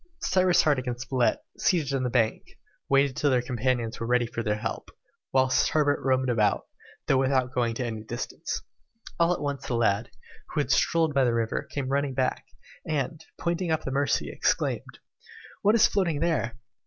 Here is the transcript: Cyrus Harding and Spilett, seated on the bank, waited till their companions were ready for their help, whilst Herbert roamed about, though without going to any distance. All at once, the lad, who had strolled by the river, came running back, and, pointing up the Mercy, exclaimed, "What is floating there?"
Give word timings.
Cyrus 0.23 0.63
Harding 0.63 0.87
and 0.87 0.99
Spilett, 0.99 1.37
seated 1.59 1.93
on 1.93 2.01
the 2.01 2.09
bank, 2.09 2.41
waited 2.89 3.15
till 3.15 3.29
their 3.29 3.43
companions 3.43 3.99
were 3.99 4.07
ready 4.07 4.25
for 4.25 4.41
their 4.41 4.55
help, 4.57 4.89
whilst 5.31 5.69
Herbert 5.69 6.03
roamed 6.03 6.27
about, 6.27 6.65
though 7.05 7.19
without 7.19 7.53
going 7.53 7.75
to 7.75 7.85
any 7.85 8.03
distance. 8.03 8.63
All 9.19 9.31
at 9.31 9.41
once, 9.41 9.67
the 9.67 9.75
lad, 9.75 10.09
who 10.49 10.59
had 10.59 10.71
strolled 10.71 11.13
by 11.13 11.23
the 11.23 11.35
river, 11.35 11.67
came 11.69 11.89
running 11.89 12.15
back, 12.15 12.45
and, 12.83 13.23
pointing 13.39 13.69
up 13.69 13.83
the 13.83 13.91
Mercy, 13.91 14.31
exclaimed, 14.31 14.97
"What 15.61 15.75
is 15.75 15.85
floating 15.85 16.19
there?" 16.19 16.57